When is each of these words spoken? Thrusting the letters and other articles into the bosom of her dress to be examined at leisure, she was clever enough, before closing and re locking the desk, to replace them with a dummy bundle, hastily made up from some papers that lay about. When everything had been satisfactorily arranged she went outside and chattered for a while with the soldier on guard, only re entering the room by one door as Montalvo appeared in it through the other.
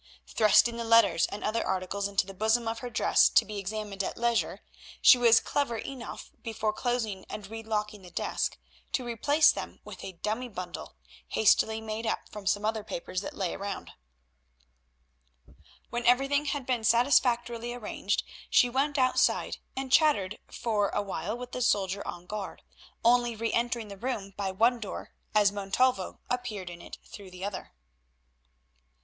Thrusting 0.27 0.77
the 0.77 0.83
letters 0.83 1.27
and 1.27 1.43
other 1.43 1.63
articles 1.63 2.07
into 2.07 2.25
the 2.25 2.33
bosom 2.33 2.67
of 2.67 2.79
her 2.79 2.89
dress 2.89 3.29
to 3.29 3.45
be 3.45 3.59
examined 3.59 4.03
at 4.03 4.17
leisure, 4.17 4.61
she 4.99 5.15
was 5.19 5.39
clever 5.39 5.77
enough, 5.77 6.31
before 6.41 6.73
closing 6.73 7.23
and 7.29 7.45
re 7.45 7.61
locking 7.61 8.01
the 8.01 8.09
desk, 8.09 8.57
to 8.93 9.05
replace 9.05 9.51
them 9.51 9.79
with 9.83 10.03
a 10.03 10.13
dummy 10.13 10.49
bundle, 10.49 10.95
hastily 11.27 11.79
made 11.81 12.07
up 12.07 12.27
from 12.31 12.47
some 12.47 12.63
papers 12.85 13.21
that 13.21 13.35
lay 13.35 13.53
about. 13.53 13.91
When 15.91 16.07
everything 16.07 16.45
had 16.45 16.65
been 16.65 16.83
satisfactorily 16.83 17.71
arranged 17.71 18.23
she 18.49 18.71
went 18.71 18.97
outside 18.97 19.57
and 19.77 19.91
chattered 19.91 20.39
for 20.47 20.89
a 20.89 21.03
while 21.03 21.37
with 21.37 21.51
the 21.51 21.61
soldier 21.61 22.01
on 22.07 22.25
guard, 22.25 22.63
only 23.05 23.35
re 23.35 23.53
entering 23.53 23.89
the 23.89 23.97
room 23.97 24.31
by 24.35 24.49
one 24.49 24.79
door 24.79 25.11
as 25.35 25.51
Montalvo 25.51 26.21
appeared 26.27 26.71
in 26.71 26.81
it 26.81 26.97
through 27.05 27.29
the 27.29 27.45
other. 27.45 27.73